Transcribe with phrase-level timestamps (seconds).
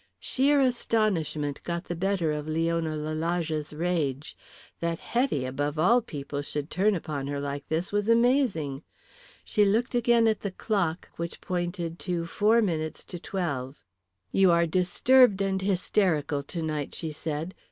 [0.19, 4.35] Sheer astonishment got the better of Leona Lalage's rage.
[4.79, 8.81] That Hetty above all people should turn upon her like this was amazing.
[9.45, 13.85] She looked again at the clock, which pointed to four minutes to twelve.
[14.31, 17.53] "You are disturbed and hysterical tonight," she said.